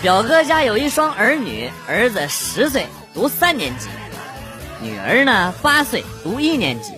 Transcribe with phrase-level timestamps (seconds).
[0.00, 3.88] 表哥家有一双儿女，儿子十岁，读三年级；
[4.80, 6.92] 女儿呢八岁，读一年级。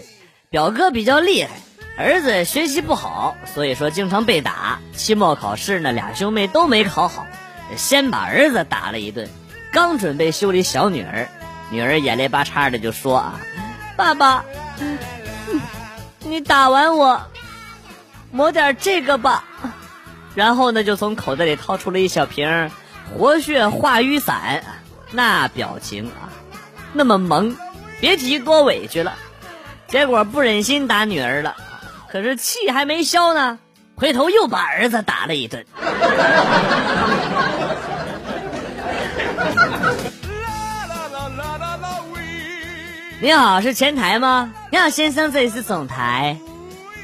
[0.50, 1.50] 表哥比较厉害，
[1.96, 4.80] 儿子学习不好，所以说经常被打。
[4.95, 7.26] 期末考试呢，俩兄妹都没考好，
[7.74, 9.30] 先把儿子打了一顿。
[9.73, 11.26] 刚准备修理小女儿，
[11.70, 13.40] 女儿眼泪巴叉的就说：“啊，
[13.96, 14.45] 爸爸，
[16.18, 17.23] 你打完我，
[18.30, 19.45] 抹点这个吧。”
[20.37, 22.71] 然后呢，就从口袋里掏出了一小瓶。
[23.16, 24.62] 活血化瘀散，
[25.10, 26.30] 那表情啊，
[26.92, 27.56] 那么萌，
[28.00, 29.14] 别提多委屈了。
[29.88, 31.56] 结果不忍心打女儿了，
[32.08, 33.58] 可是气还没消呢，
[33.96, 35.66] 回头又把儿子打了一顿。
[43.22, 44.50] 你好，是前台吗？
[44.70, 46.38] 你好，先生，这里是总台。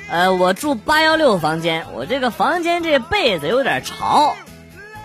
[0.08, 4.34] 呃，我住八幺六房间，我这个房间这被子有点潮。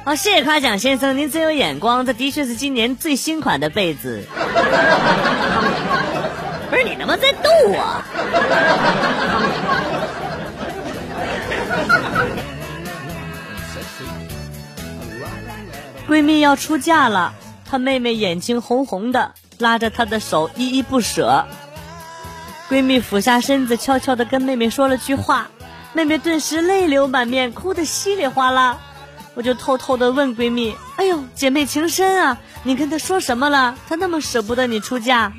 [0.03, 4.23] 好，谢谢夸奖，先生，您真有眼光，这的确是今年最新款的被子。
[6.71, 8.01] 不是你他妈在逗我？
[16.09, 17.35] 闺蜜要出嫁了，
[17.69, 21.45] 她妹妹眼睛红红的，拉着她的手依依不舍。
[22.69, 25.51] 闺蜜俯下身子，悄悄的跟妹妹说了句话，
[25.93, 28.79] 妹妹顿时泪流满面，哭得稀里哗啦。
[29.33, 33.75] 我就偷偷的问闺蜜：“哎呦，姐妹情深啊，你跟她说什么了？
[33.87, 35.31] 她那么舍不得你出嫁。”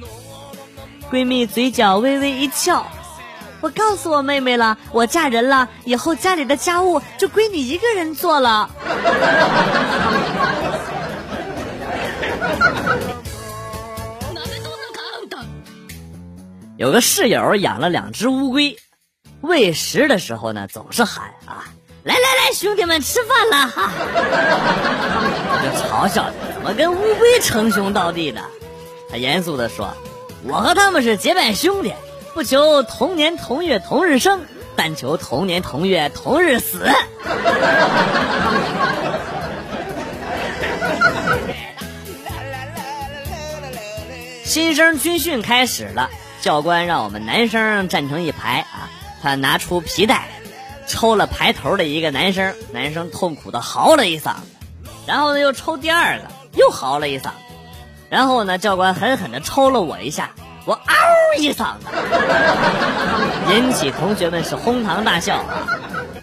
[1.12, 2.86] 闺蜜嘴角微微一翘
[3.60, 8.70] ：“我告诉我妹妹了，我嫁人了，以后家里的家务就归你一个人做了。”
[16.78, 18.76] 有个室友养了两只乌龟，
[19.42, 21.62] 喂食的时候呢，总是喊啊。
[22.04, 23.92] 来来来，兄弟们吃饭了哈！
[25.52, 28.40] 我就嘲笑他，怎么跟乌龟称兄道弟的？
[29.08, 29.94] 他严肃地说
[30.42, 31.94] ：“我和他们是结拜兄弟，
[32.34, 34.40] 不求同年同月同日生，
[34.74, 36.90] 但求同年同月同日死。”
[44.44, 48.90] 新生军训开始了，教官让我们男生站成一排啊，
[49.22, 50.28] 他拿出皮带。
[50.92, 54.42] 抽了排头的一个男生，男生痛苦的嚎了一嗓子，
[55.06, 57.30] 然后呢又抽第二个，又嚎了一嗓子，
[58.10, 60.32] 然后呢教官狠狠的抽了我一下，
[60.66, 60.94] 我嗷
[61.38, 61.86] 一嗓子，
[63.54, 65.66] 引起同学们是哄堂大笑啊。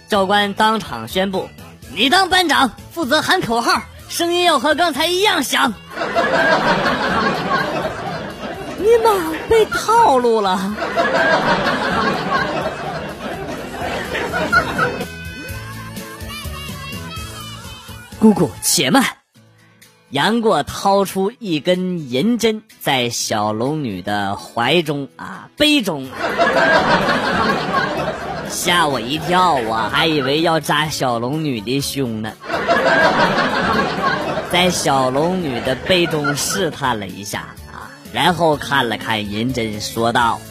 [0.07, 1.49] 教官当场宣布，
[1.95, 5.73] 你当班长负责喊口号，声音要和刚才一样响。
[8.77, 9.11] 你妈
[9.49, 10.73] 被套路了。
[18.19, 19.03] 姑姑，且慢！
[20.09, 26.09] 杨过掏出一根银针，在小龙女的怀中啊，杯中，
[28.49, 32.33] 吓我一跳，我还以为要扎小龙女的胸呢。
[34.51, 37.41] 在小龙女的杯中试探了一下
[37.71, 40.41] 啊，然后看了看银针，说道：“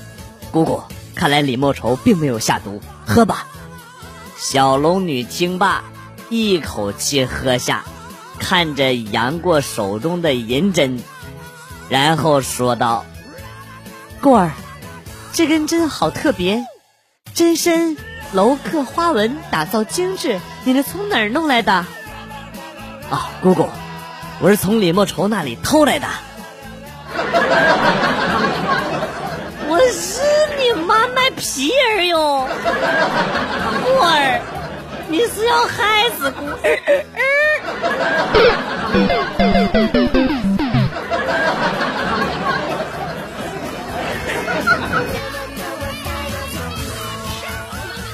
[0.52, 0.80] 姑姑，
[1.14, 3.46] 看来李莫愁并没有下毒，喝吧。”
[4.38, 5.82] 小龙女听罢，
[6.30, 7.82] 一口气喝下，
[8.38, 11.02] 看着杨过手中的银针，
[11.88, 13.04] 然后说道
[14.22, 14.52] ：“过儿，
[15.32, 16.64] 这根针好特别，
[17.34, 17.96] 针身
[18.32, 21.72] 镂刻花纹，打造精致，你是从哪儿弄来的？”
[23.10, 23.68] 啊，姑姑，
[24.40, 26.06] 我是从李莫愁那里偷来的。
[29.88, 30.20] 我是
[30.58, 32.46] 你妈卖皮儿哟，
[33.86, 34.38] 孤儿，
[35.08, 36.78] 你是要害死孤儿？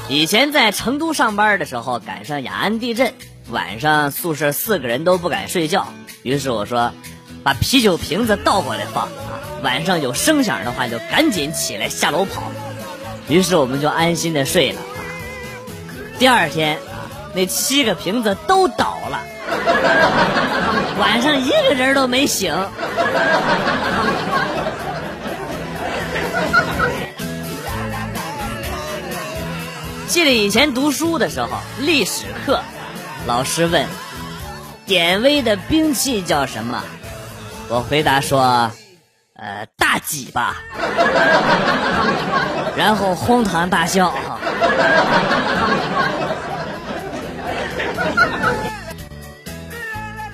[0.08, 3.12] 以前在成都上班的时候，赶上雅安地震，
[3.50, 5.88] 晚上宿舍四个人都不敢睡觉，
[6.22, 6.92] 于是我说，
[7.42, 9.08] 把啤酒瓶子倒过来放。
[9.64, 12.52] 晚上有声响的话，就赶紧起来下楼跑。
[13.28, 14.80] 于是我们就安心的睡了。
[16.18, 19.20] 第二天啊，那七个瓶子都倒了，
[21.00, 22.54] 晚上一个人都没醒。
[30.06, 31.48] 记得以前读书的时候，
[31.80, 32.60] 历史课，
[33.26, 33.86] 老师问
[34.84, 36.84] ：“典韦的兵器叫什么？”
[37.68, 38.70] 我回答说。
[39.36, 40.62] 呃，大几吧，
[42.76, 44.14] 然后哄堂大笑。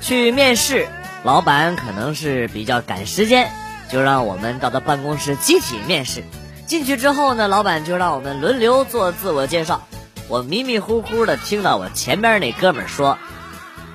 [0.02, 0.86] 去面试，
[1.22, 3.50] 老板可能是比较赶时间，
[3.88, 6.22] 就让我们到他办公室集体面试。
[6.66, 9.80] 进去之后呢，老板就让我们轮流做自我介绍。
[10.28, 13.16] 我迷迷糊糊的听到我前边那哥们说：“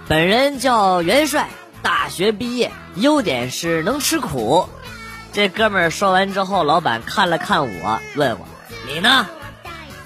[0.09, 1.47] 本人叫元帅，
[1.83, 4.67] 大学毕业，优点是能吃苦。”
[5.35, 8.47] 这哥们说完之后，老板看了看我，问我
[8.87, 9.27] ：“你呢？”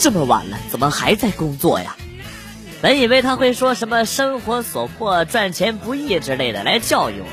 [0.00, 1.94] 这么晚了，怎么还在工作呀？
[2.80, 7.26] 本以为他会说什么“生活所迫，赚钱不易”之类的来教育我，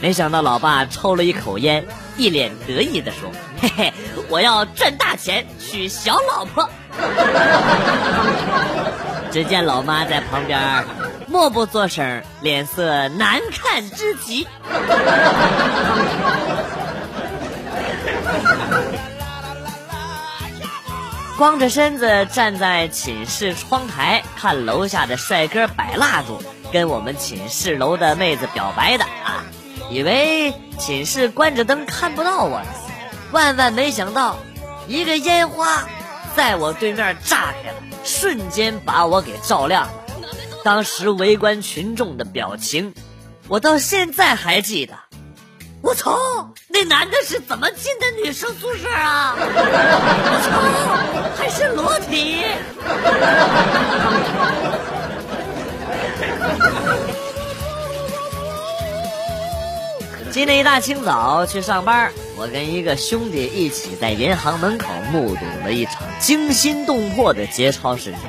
[0.00, 1.84] 没想到老爸抽了一口烟，
[2.16, 3.28] 一脸得意地说
[3.60, 3.92] ：“嘿嘿，
[4.28, 6.70] 我要赚大钱，娶小老婆。
[9.32, 10.84] ”只见老妈在旁边
[11.26, 14.46] 默不作声，脸色难看之极。
[21.38, 26.42] 光着身子站在寝室窗台看楼下的帅哥摆蜡烛，
[26.72, 29.44] 跟我们寝室楼的妹子表白的啊！
[29.88, 32.60] 以为寝室关着灯看不到我，
[33.30, 34.36] 万万没想到，
[34.88, 35.86] 一个烟花
[36.34, 39.92] 在我对面炸开了，瞬间把我给照亮了。
[40.64, 42.92] 当时围观群众的表情，
[43.46, 44.98] 我到现在还记得。
[45.80, 46.18] 我操！
[46.66, 49.34] 那男的是怎么进的女生宿舍啊？
[49.38, 50.50] 我操！
[51.36, 52.44] 还是裸体！
[60.30, 68.20] 今天一大清早去上班，我跟一个兄弟一起在银行门口目睹了一场惊心动魄的劫钞事件。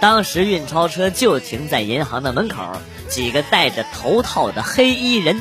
[0.00, 2.62] 当时运钞车就停在银行的门口，
[3.08, 5.40] 几个戴着头套的黑衣人。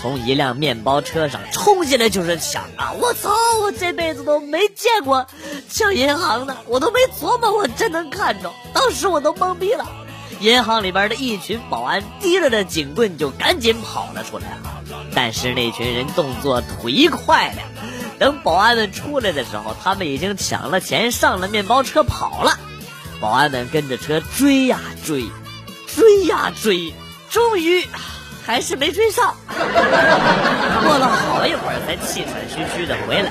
[0.00, 2.92] 从一辆面包车上冲进来就是抢啊！
[3.00, 3.30] 我操！
[3.62, 5.26] 我这辈子都没见过
[5.68, 8.52] 抢银行的，我都没琢磨我真能看着。
[8.72, 9.86] 当时我都懵逼了。
[10.40, 14.84] 银行里边的一群保安提着的警棍就赶紧跑了出来啊！
[15.14, 17.62] 但是那群人动作忒快了，
[18.18, 22.58] 等保安们出来的时候，他们已经抢了钱上了面包车跑了。
[23.18, 25.24] 保安们跟着车追呀追，
[25.86, 26.92] 追呀追，
[27.30, 27.82] 终于。
[28.46, 29.58] 还是没追上， 过
[30.98, 33.30] 了好一会儿才气喘吁吁的回来。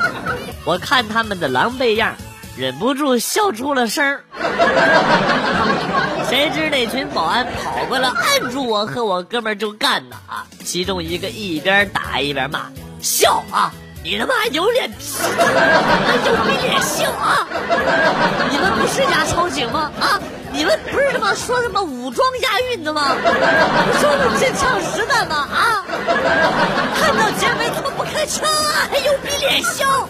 [0.65, 2.13] 我看他们的狼狈样，
[2.57, 4.23] 忍不住笑出了声儿。
[6.27, 10.44] 谁知那群保安跑过来按住我和我哥们儿就干呢啊！
[10.65, 12.65] 其中一个一边打一边骂
[13.00, 13.71] ：“笑啊！”
[14.04, 14.97] 你他妈有脸皮，
[16.25, 17.47] 有没脸笑啊！
[18.51, 19.92] 你们不是押钞警吗？
[19.99, 20.19] 啊！
[20.56, 23.09] 你们不是他妈说什么武装押运的吗？
[24.00, 25.47] 说的真枪实弹吗？
[25.52, 25.83] 啊！
[26.95, 28.88] 看到劫匪怎么不开枪啊？
[28.90, 30.07] 还有逼脸笑！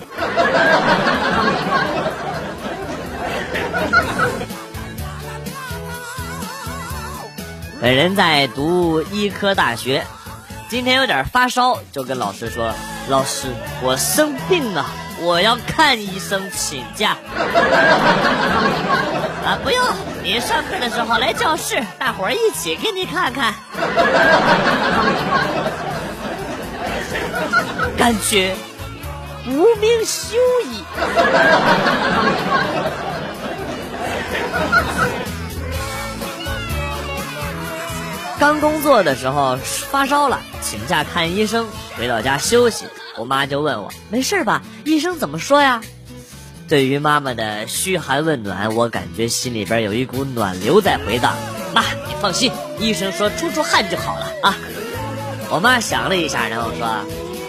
[7.82, 10.06] 本人在读医科大学。
[10.70, 12.74] 今天有点发烧，就跟老师说
[13.10, 13.48] ：“老师，
[13.84, 14.86] 我生病了，
[15.22, 17.18] 我要看医生，请假。”
[19.46, 19.86] 啊，不用，
[20.24, 23.54] 你上课的时候来教室，大伙儿一起给你看看。
[27.96, 28.56] 感觉
[29.48, 30.84] 无名修矣。
[38.40, 39.56] 刚工作的时候
[39.92, 41.68] 发烧了，请假看医生，
[41.98, 42.86] 回到家休息。
[43.18, 44.62] 我妈就问我没事吧？
[44.84, 45.82] 医生怎么说呀？
[46.68, 51.36] 对于妈妈的嘘寒问暖，我感觉心里边有一股暖流在回荡。
[51.74, 54.58] 妈，你放心，医生说出出汗就好了啊。
[55.50, 56.88] 我妈想了一下，然后说：“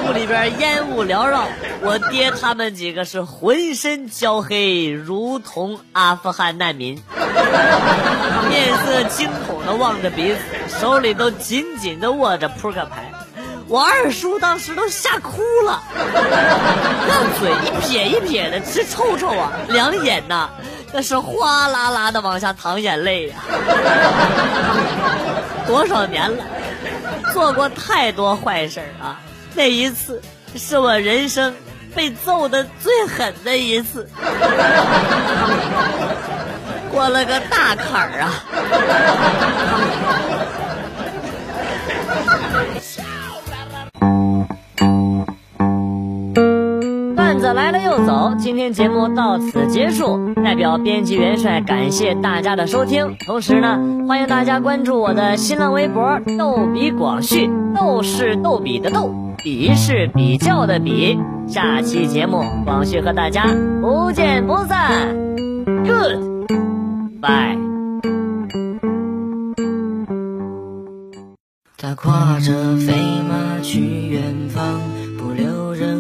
[0.08, 1.44] 屋里边烟雾缭绕，
[1.82, 6.94] 我爹他们几个是浑身焦黑，如同阿富汗难民，
[8.48, 13.09] 面色惊恐的望着彼此，手里都紧紧的握着扑克牌。
[13.70, 20.50] 我二叔当时都吓哭了，那嘴一撇一撇的直抽抽啊，两眼呐。
[20.92, 23.36] 那是哗啦啦的往下淌眼泪呀！
[25.68, 26.44] 多少年了，
[27.32, 29.22] 做过太多坏事啊！
[29.54, 30.20] 那一次
[30.56, 31.56] 是我人生
[31.94, 34.10] 被揍的最狠的一次，
[36.92, 38.34] 过了个大坎儿啊！
[47.54, 50.34] 来了又走，今天节目到此结束。
[50.36, 61.20] 代表编辑元帅感谢大家的收听，同时呢，欢迎大家关注我的新浪微博“逗比广旭”，逗是逗比的逗，比是比较的比。
[61.48, 63.48] 下期节目，广旭和大家
[63.82, 65.16] 不见不散。
[65.86, 67.58] Good，bye。
[71.82, 72.94] 他跨着飞
[73.28, 73.80] 马去
[74.10, 74.82] 远方，
[75.18, 75.98] 不留人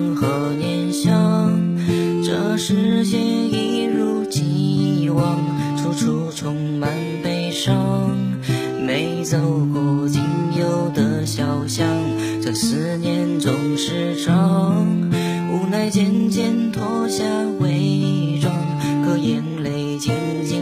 [9.29, 9.37] 走
[9.71, 10.23] 过仅
[10.57, 11.85] 有的小巷，
[12.41, 14.87] 这思念总是长。
[15.51, 17.23] 无奈渐渐脱下
[17.59, 18.51] 伪装，
[19.05, 20.15] 可眼泪渐
[20.47, 20.58] 渐